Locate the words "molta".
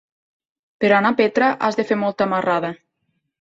2.05-2.29